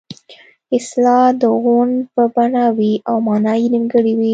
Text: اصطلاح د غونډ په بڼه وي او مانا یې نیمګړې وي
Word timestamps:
اصطلاح 0.77 1.25
د 1.41 1.43
غونډ 1.61 1.95
په 2.13 2.23
بڼه 2.35 2.65
وي 2.77 2.93
او 3.09 3.15
مانا 3.27 3.53
یې 3.61 3.67
نیمګړې 3.73 4.13
وي 4.19 4.29